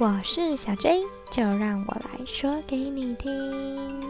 [0.00, 4.00] 我是小 J，就让我来说给你听。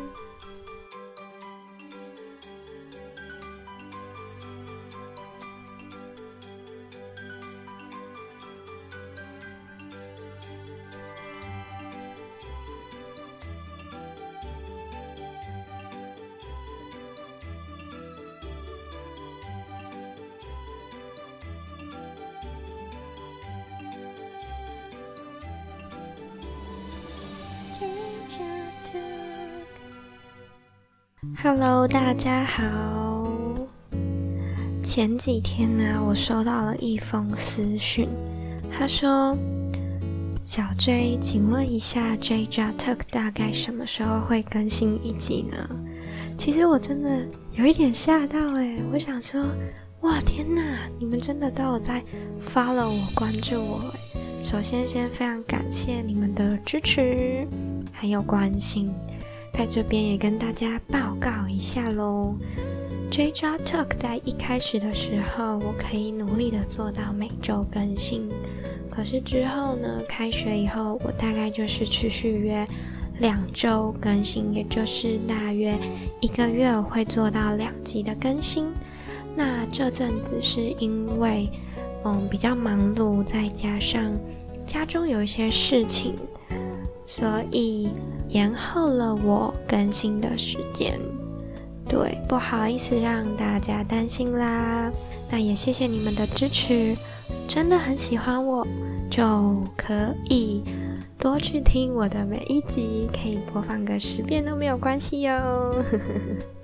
[31.40, 33.32] Hello，大家好。
[34.82, 38.08] 前几天呢，我收到了一封私讯，
[38.72, 39.38] 他说
[40.44, 45.56] ：“小 J，请问一下，J j Talk 大概什么时候会更新一集呢？”
[46.36, 49.40] 其实我真的有一点吓到诶，我想说，
[50.00, 50.60] 哇，天哪，
[50.98, 52.02] 你们真的都有在
[52.42, 53.94] follow 我、关注我。
[54.42, 57.46] 首先，先非常感谢你们的支持
[57.92, 58.90] 还有关心。
[59.58, 62.32] 在这边也跟大家报告一下喽。
[63.10, 68.30] J J Talk 在一开始的时候，我可以努力的做到每周更新。
[68.88, 72.64] 可是之后呢，开学以后，我大概就是持续约
[73.18, 75.76] 两周更新，也就是大约
[76.20, 78.66] 一个月会做到两集的更新。
[79.34, 81.50] 那这阵子是因为
[82.04, 84.04] 嗯比较忙碌，再加上
[84.64, 86.14] 家中有一些事情，
[87.04, 87.88] 所以。
[88.28, 91.00] 延后了我更新的时间，
[91.88, 94.92] 对，不好意思让大家担心啦。
[95.30, 96.94] 那也谢谢你们的支持，
[97.46, 98.66] 真的很喜欢我，
[99.10, 100.62] 就可以
[101.18, 105.84] 多去听我的每一集，可以播放个十遍都没有关系哟。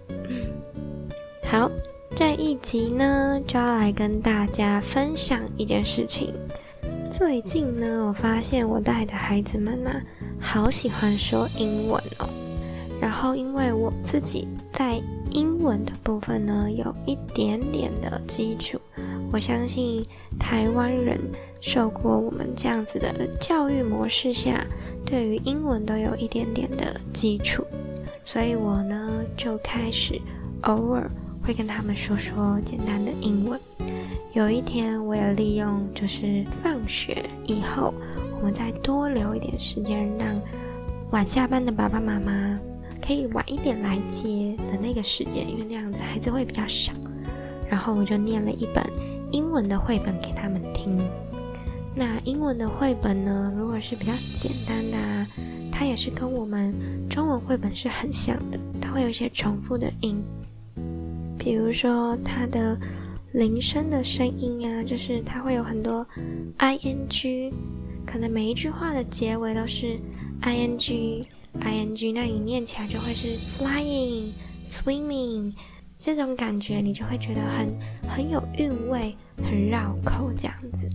[1.45, 1.71] 好，
[2.15, 6.35] 这一集呢就要来跟大家分享一件事情。
[7.11, 9.91] 最近呢，我发现我带的孩子们呢。
[10.47, 12.29] 好喜欢说英文哦，
[13.01, 18.79] 然后因为我自己在英文的部分呢有一点点的基础，
[19.33, 20.05] 我相信
[20.39, 21.19] 台湾人
[21.61, 24.65] 受过我们这样子的教育模式下，
[25.05, 27.67] 对于英文都有一点点的基础，
[28.23, 30.21] 所以我呢就开始
[30.63, 31.11] 偶尔
[31.43, 33.59] 会跟他们说说简单的英文。
[34.35, 37.93] 有一天我也利用就是放学以后。
[38.39, 40.41] 我们再多留一点时间，让
[41.11, 42.59] 晚下班的爸爸妈妈
[43.01, 46.93] 可以晚一点来接的那个时间，因为那样子孩子会比较少。
[47.71, 48.85] 然后我就念了一本
[49.33, 50.99] 英文的绘本给他们听。
[51.97, 55.27] 那英文的绘本呢，如果是比较简单的，啊，
[55.73, 56.75] 它也是跟我们
[57.09, 60.23] 中文绘本是很像的，它会有一些重复的音，
[61.39, 62.79] 比如说它的
[63.33, 66.07] 铃声的声音啊，就是它会有很多
[66.59, 67.53] i n g。
[68.07, 69.99] 可能每一句话的结尾都是
[70.41, 71.27] i n g
[71.61, 74.31] i n g，那你念起来就会是 flying
[74.67, 75.53] swimming
[75.97, 77.79] 这种感觉，你就会觉得很
[78.09, 80.89] 很有韵味，很绕口这样子。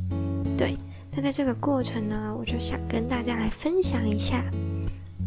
[0.58, 0.78] 对，
[1.16, 4.44] 那在这个过程呢，我就想跟大家来分享一下，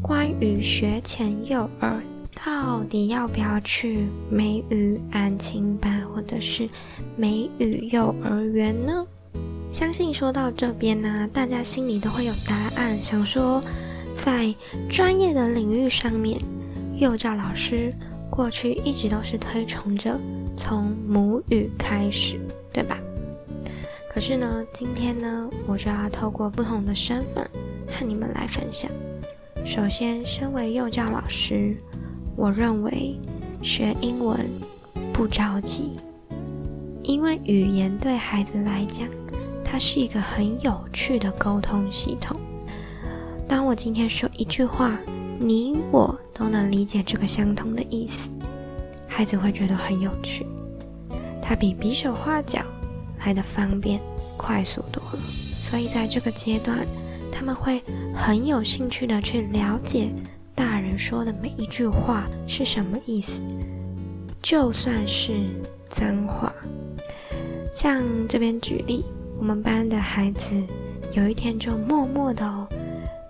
[0.03, 2.03] 关于学前幼儿
[2.34, 6.69] 到底要不要去美语安亲班或者是
[7.16, 9.06] 美语幼儿园呢？
[9.72, 13.03] 相信说到这边呢，大家心里都会有答案。
[13.03, 13.59] 想说，
[14.15, 14.55] 在
[14.87, 16.38] 专业的领域上面，
[16.99, 17.91] 幼教老师
[18.28, 20.21] 过去一直都是推崇着
[20.59, 22.38] 从母语开始，
[22.71, 22.99] 对吧？
[24.10, 27.43] 可是呢，今天呢，我就要透过不同的身份
[27.87, 28.91] 和你们来分享。
[29.65, 31.75] 首先，身为幼教老师，
[32.37, 33.19] 我认为
[33.62, 34.39] 学英文
[35.15, 35.93] 不着急，
[37.03, 39.09] 因为语言对孩子来讲。
[39.72, 42.38] 它是一个很有趣的沟通系统。
[43.49, 44.99] 当我今天说一句话，
[45.38, 48.31] 你我都能理解这个相同的意思，
[49.09, 50.47] 孩子会觉得很有趣。
[51.41, 52.60] 它比比手画脚
[53.24, 53.98] 来的方便、
[54.36, 55.19] 快速多了。
[55.63, 56.86] 所以在这个阶段，
[57.33, 57.83] 他们会
[58.15, 60.10] 很有兴趣的去了解
[60.54, 63.41] 大人说的每一句话是什么意思，
[64.42, 65.33] 就算是
[65.89, 66.53] 脏话。
[67.72, 69.07] 像这边举例。
[69.42, 70.54] 我们班的孩子
[71.10, 72.65] 有一天就默默的哦，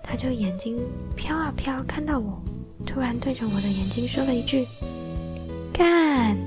[0.03, 0.77] 他就眼睛
[1.15, 2.39] 飘啊飘，看到我，
[2.85, 4.67] 突然对着我的眼睛说了一句
[5.73, 6.37] “干”，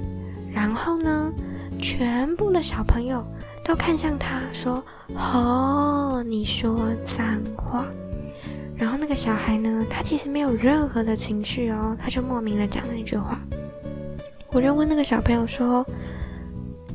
[0.55, 1.33] 然后呢，
[1.81, 3.27] 全部的小朋友
[3.65, 4.81] 都看向他说
[5.19, 7.85] ：“哦，你说脏话。”
[8.79, 13.41] 然后那个小孩呢，他其实没有任何的情绪哦，他就莫名的讲了一句话。
[14.53, 15.85] 我就问那个小朋友说。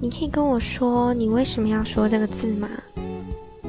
[0.01, 2.67] 你可以跟我说你为什么要说这个字吗？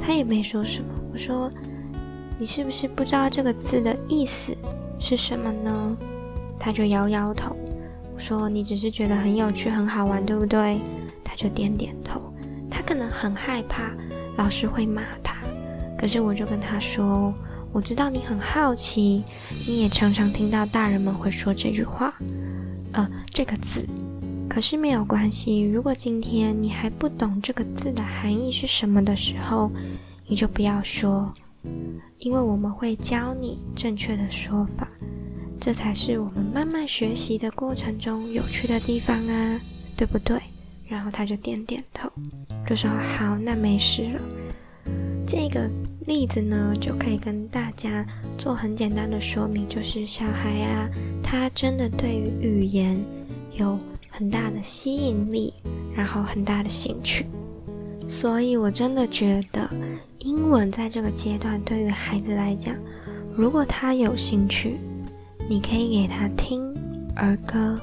[0.01, 0.89] 他也没说什么。
[1.13, 1.51] 我说，
[2.39, 4.57] 你是不是不知道这个字的意思
[4.99, 5.97] 是什么呢？”
[6.59, 7.55] 他就摇摇头。
[8.15, 10.81] 我说：“你只是觉得很有趣、很好玩，对不对？”
[11.23, 12.19] 他就点点头。
[12.71, 13.93] 他可能很害怕
[14.39, 15.37] 老师会骂他，
[15.99, 17.35] 可是我就跟他说
[17.73, 19.23] ：“我知道你很好奇，
[19.69, 22.15] 你也常常听到大人们会说这句话，
[22.93, 23.87] 呃，这个字。
[24.53, 29.73] 可是没有关系，如果今天你还不懂这个字的含义是什么的时候，
[30.27, 31.33] 你就不要说。”
[32.21, 34.87] 因为我们会教你正确的说法，
[35.59, 39.59] 这才是我们慢慢学习的过程中有趣的地方啊，
[39.97, 40.39] 对不对？
[40.87, 42.11] 然后他就点点头，
[42.69, 44.21] 就说：“好，那没事了。”
[45.27, 45.67] 这个
[46.07, 48.05] 例子呢，就可以跟大家
[48.37, 50.91] 做很简单的说明，就是小孩啊，
[51.23, 53.01] 他真的对于语言
[53.53, 53.79] 有
[54.15, 55.55] 很大的吸引力，
[55.97, 57.25] 然后很大的兴趣。
[58.07, 59.67] 所以，我真的觉得
[60.19, 62.77] 英文在这个阶段对于孩子来讲，
[63.35, 64.77] 如果他有兴趣，
[65.49, 66.63] 你可以给他听
[67.17, 67.81] 儿歌、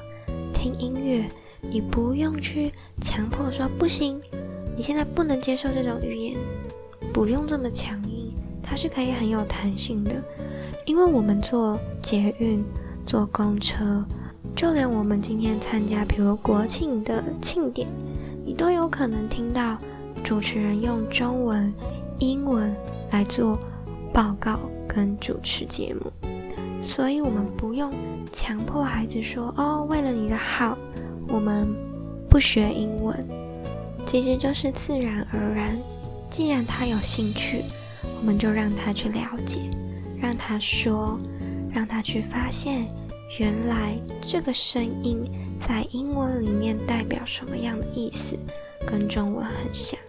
[0.54, 1.24] 听音乐，
[1.68, 4.20] 你不用去强迫说不行，
[4.76, 6.38] 你现在不能接受这种语言，
[7.12, 8.32] 不用这么强硬，
[8.62, 10.22] 它是可以很有弹性的。
[10.86, 12.64] 因为我们坐捷运、
[13.04, 14.04] 坐公车，
[14.54, 17.88] 就连我们今天参加，比如国庆的庆典，
[18.44, 19.78] 你都有可能听到。
[20.22, 21.72] 主持人用中文、
[22.18, 22.76] 英文
[23.10, 23.58] 来做
[24.12, 26.12] 报告跟主持节目，
[26.82, 27.90] 所以我们不用
[28.30, 30.76] 强迫孩子说：“哦，为了你的好，
[31.26, 31.66] 我们
[32.28, 33.16] 不学英文。”
[34.04, 35.74] 其实就是自然而然。
[36.28, 37.62] 既然他有兴趣，
[38.20, 39.60] 我们就让他去了解，
[40.20, 41.18] 让他说，
[41.72, 42.86] 让他去发现，
[43.38, 45.24] 原来这个声音
[45.58, 48.38] 在英文里面代表什么样的意思。
[48.86, 50.00] 跟中文很像，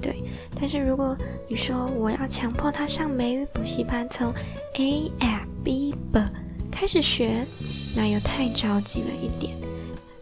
[0.00, 0.16] 对。
[0.54, 1.16] 但是如果
[1.48, 4.32] 你说我要强迫他上美语补习班，从
[4.74, 6.20] A F B B
[6.70, 7.44] 开始学，
[7.94, 9.56] 那又太着急了一点。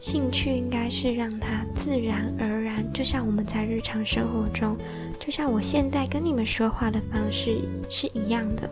[0.00, 4.76] 兴趣应该是让他自然而然，就像我们在日常生活中，
[5.20, 8.68] 就像我现在跟你们说话的方式是一样的。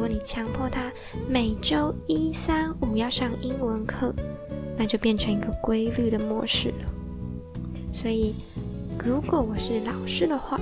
[0.00, 0.90] 如果你强迫他
[1.28, 4.14] 每周一、三、五要上英文课，
[4.74, 6.86] 那就变成一个规律的模式了。
[7.92, 8.34] 所以，
[9.04, 10.58] 如果我是老师的话，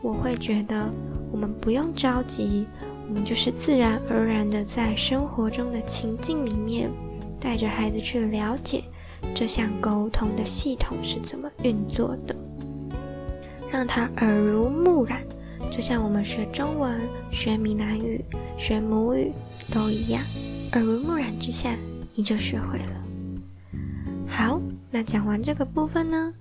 [0.00, 0.90] 我会觉得
[1.30, 2.66] 我们不用着急，
[3.06, 6.90] 我们就是自然而然的在生活中的情境里面，
[7.38, 8.84] 带着孩子去了解
[9.34, 12.34] 这项沟通的系统是怎么运作的，
[13.70, 15.22] 让他耳濡目染，
[15.70, 17.00] 就像我们学中文、
[17.30, 18.24] 学闽南语、
[18.56, 19.32] 学母语
[19.72, 20.22] 都一样，
[20.72, 21.76] 耳濡目染之下，
[22.14, 23.04] 你就学会了。
[24.26, 24.60] 好，
[24.90, 26.32] 那讲完这个部分呢？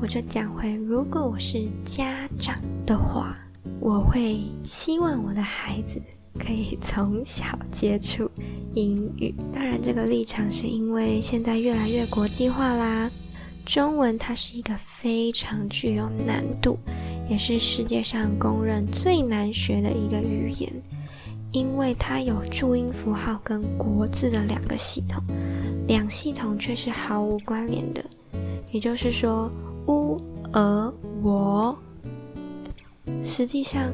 [0.00, 3.34] 我就讲回，如果我是家长的话，
[3.80, 6.00] 我会希望我的孩子
[6.38, 8.30] 可以从小接触
[8.74, 9.34] 英语。
[9.52, 13.10] 当然，这个立场是因为现在越来越国际化啦。
[13.64, 16.78] 中文它是一个非常具有难度，
[17.28, 20.72] 也是世界上公认最难学的一个语言，
[21.52, 25.22] 因为它有注音符号跟国字的两个系统，
[25.86, 28.04] 两系统却是毫无关联的。
[28.70, 29.50] 也就是说。
[29.88, 30.16] u、
[30.52, 30.92] 呃、
[31.22, 31.78] 我，
[33.22, 33.92] 实际上，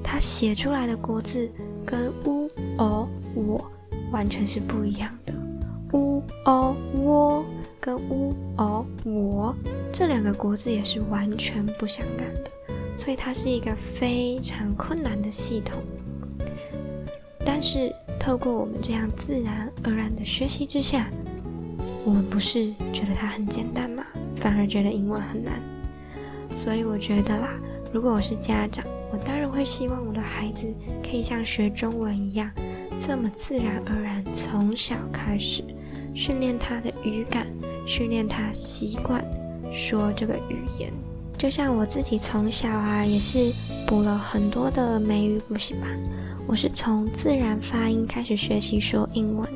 [0.00, 1.50] 它写出来的国字
[1.84, 3.68] 跟 u、哦、我
[4.12, 5.34] 完全是不一样的。
[5.92, 7.44] u、哦、我
[7.84, 9.52] 跟乌、哦、我
[9.92, 12.50] 这两个国字也是完全不相干的，
[12.96, 15.82] 所以它是一个非常困难的系统。
[17.44, 21.10] 但是，透过我们这样自然而然的学习之下，
[22.04, 24.04] 我们不是觉得它很简单吗？
[24.36, 25.54] 反而觉得英文很难，
[26.54, 27.58] 所以我觉得啦，
[27.92, 30.72] 如果我是家长，我当然会希望我的孩子
[31.02, 32.48] 可以像学中文一样，
[33.00, 35.64] 这么自然而然，从小开始
[36.14, 37.46] 训练他的语感，
[37.86, 39.24] 训练他习惯
[39.72, 40.92] 说这个语言。
[41.38, 43.52] 就像我自己从小啊，也是
[43.86, 46.00] 补了很多的美语补习班，
[46.46, 49.48] 我是从自然发音开始学习说英文，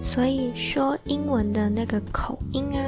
[0.00, 2.80] 所以说英文的那个口音啊。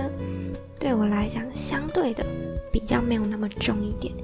[0.78, 2.24] 对我来讲，相对的
[2.72, 4.14] 比较没有那么重一点。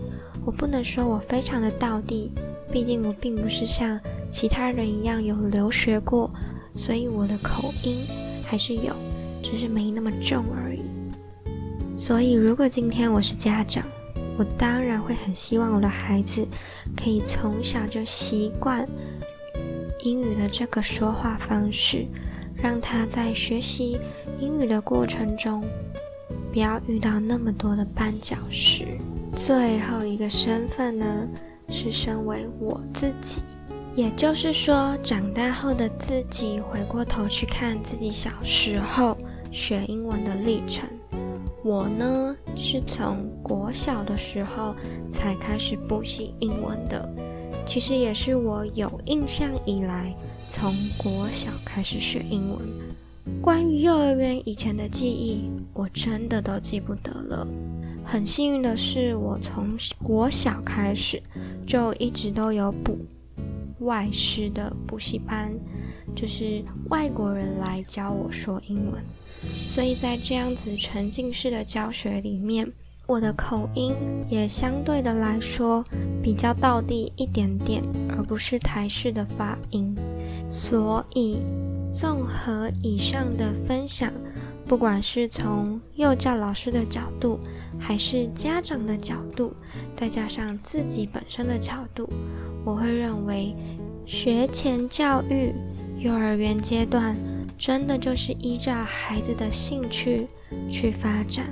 [0.46, 2.30] 我不能说我非常的道地，
[2.72, 6.30] 毕竟我并不是像其他人一样有留学过，
[6.76, 7.96] 所以我的口音
[8.46, 8.94] 还是有，
[9.54, 10.82] 只是没那么重而已。
[11.96, 13.84] 所以，如果今天我是家长，
[14.36, 16.44] 我当然会很希望我的孩子
[16.96, 18.84] 可以从小就习惯
[20.00, 22.04] 英语的这个说话方式，
[22.60, 23.96] 让他在学习
[24.40, 25.64] 英语的过程中。
[26.52, 28.86] 不要遇到那么多的绊脚石。
[29.36, 31.06] 最后一个身份呢，
[31.68, 33.42] 是身为我自己，
[33.94, 39.16] 也就是说，长大后的自己回过头去看自己小时候
[39.54, 40.88] 学英文的历程，
[41.62, 44.74] 我呢是从国小的时候
[45.08, 47.08] 才开始补习英文的。
[47.64, 50.12] 其实也是我有印象以来，
[50.48, 52.58] 从国小开始学英文。
[53.40, 57.46] 关于幼儿园以前的记忆，我真的都记不得了。
[58.04, 59.68] 很幸运的是，我从
[60.02, 61.22] 国小开始
[61.64, 62.98] 就一直都有补。
[63.78, 65.52] 外师的补习班，
[66.14, 69.02] 就是外国人来教我说英文，
[69.66, 72.70] 所以在这样子沉浸式的教学里面，
[73.06, 73.94] 我的口音
[74.28, 75.84] 也相对的来说
[76.22, 79.94] 比较道地一点点，而不是台式的发音。
[80.48, 81.40] 所以，
[81.92, 84.12] 综合以上的分享，
[84.66, 87.38] 不管是从幼教老师的角度，
[87.78, 89.54] 还是家长的角度，
[89.94, 92.08] 再加上自己本身的角度。
[92.64, 93.54] 我会认为，
[94.06, 95.52] 学前教育、
[95.98, 97.16] 幼儿园阶段，
[97.66, 100.28] 真的就是依照孩子的兴趣
[100.70, 101.46] 去发展，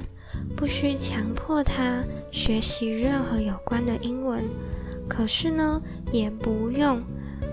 [0.54, 4.44] 不需强迫他学习任何有关的英文。
[5.08, 5.80] 可是呢，
[6.12, 7.02] 也不用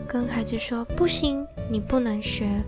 [0.05, 2.61] 跟孩子说不行，你不能学，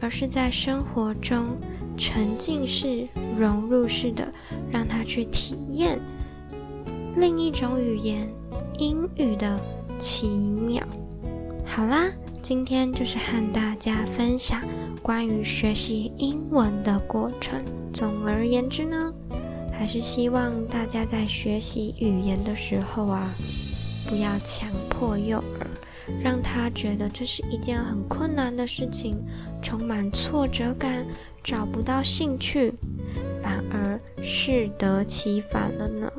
[0.00, 1.56] 而是在生活中
[1.96, 3.06] 沉浸式、
[3.38, 4.26] 融入式的
[4.68, 5.96] 让他去体验
[7.14, 8.28] 另一种语言——
[8.78, 9.60] 英语的。
[10.00, 10.82] 奇妙，
[11.64, 12.10] 好啦，
[12.42, 14.60] 今天就是和大家分享
[15.02, 17.60] 关于学习英文的过程。
[17.92, 19.12] 总而言之呢，
[19.72, 23.34] 还是希望大家在学习语言的时候啊，
[24.08, 25.66] 不要强迫幼儿，
[26.22, 29.16] 让他觉得这是一件很困难的事情，
[29.62, 31.06] 充满挫折感，
[31.42, 32.72] 找不到兴趣，
[33.42, 36.12] 反而适得其反了呢。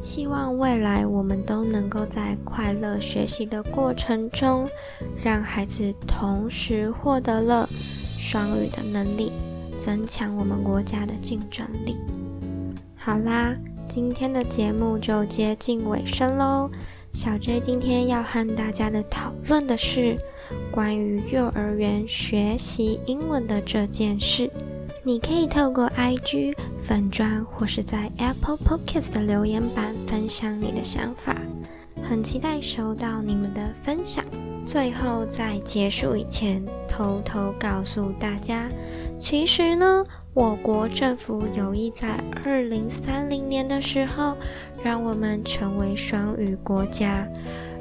[0.00, 4.66] 希望未来我们都能够在快乐学习的过程中，
[5.22, 7.68] 让孩子同时获得了
[8.16, 9.30] 双语的能力，
[9.78, 11.96] 增强我们国家的竞争力。
[12.96, 13.52] 好啦，
[13.88, 16.70] 今天的节目就接近尾声喽。
[17.12, 20.16] 小 J 今天要和大家的讨论的是
[20.70, 24.50] 关于幼儿园学习英文的这件事。
[25.02, 31.34] 你可以透过 IG 粉砖或是在 Apple Podcast 的留言板分享你的想法，
[32.02, 34.22] 很期待收到你们的分享。
[34.66, 38.68] 最后在结束以前，偷偷告诉大家，
[39.18, 40.04] 其实呢，
[40.34, 44.36] 我国政府有意在二零三零年的时候，
[44.84, 47.26] 让我们成为双语国家。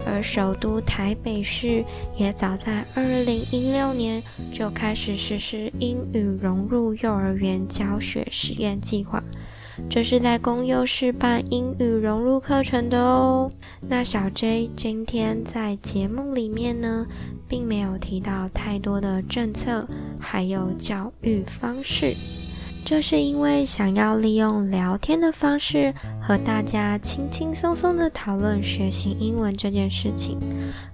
[0.06, 1.84] 而首都台北市
[2.18, 4.22] 也早在二零一六年
[4.54, 9.24] 就开始实施英语融入幼儿园教学实验计划，
[9.90, 13.50] 这是在公幼示办英语融入课程的哦。
[13.88, 17.06] 那小 J 今天在节目里面呢，
[17.48, 19.88] 并没有提到太多的政策，
[20.20, 22.14] 还有教育方式。
[22.86, 30.40] 就是因为想要利用聊天的方式和大家轻轻松松的讨论学习英文这件事情。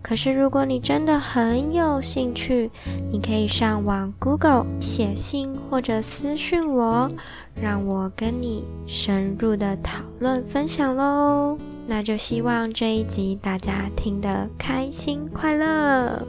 [0.02, 2.70] 可是如果你真的很有兴趣，
[3.10, 7.10] 你可以上网 Google 写信或者私讯我，
[7.56, 11.58] 让我跟你深入的讨论分享喽。
[11.88, 16.28] 那就希望这一集大家听得开心快乐。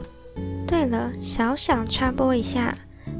[0.65, 2.73] 对了，小小插播一下，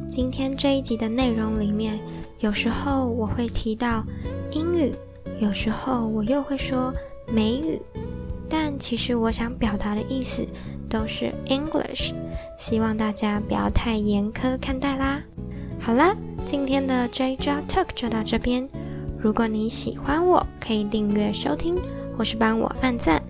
[0.08, 2.00] 今天这一集的内容里面。
[2.39, 4.03] 有时候我会提到
[4.51, 4.94] 英语，
[5.39, 6.94] 有时候我又会说
[7.32, 7.82] 美语，
[8.48, 10.46] 但其实我想表达的意思
[10.88, 12.13] 都是 English，
[12.58, 15.22] 希望大家不要太严苛看待啦。
[15.79, 16.15] 好啦，
[16.46, 18.67] 今天的 J J Talk 就到这边。
[19.20, 21.75] 如果你喜欢我，可以订阅收听，
[22.15, 23.22] 或是帮我按赞。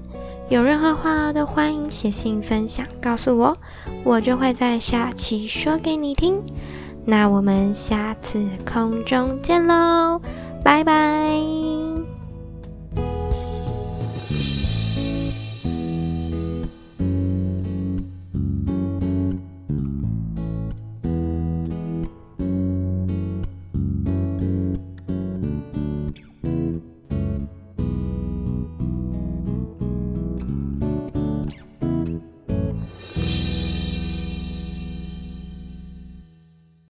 [0.50, 3.58] 有任何话都欢迎写信分享告诉我，
[4.04, 6.36] 我就会在下期说给你听。
[7.10, 8.38] 那我们下次
[8.70, 10.20] 空中见喽，
[10.62, 11.87] 拜拜。